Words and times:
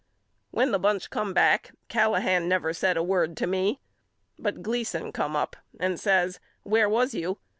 When 0.49 0.71
the 0.71 0.79
bunch 0.79 1.11
come 1.11 1.31
back 1.31 1.75
Callahan 1.87 2.47
never 2.49 2.73
said 2.73 2.97
a 2.97 3.03
word 3.03 3.37
to 3.37 3.45
me 3.45 3.79
but 4.39 4.63
Gleason 4.63 5.11
come 5.11 5.35
up 5.35 5.55
and 5.79 5.99
says 5.99 6.39
Where 6.63 6.89
was 6.89 7.13
you? 7.13 7.37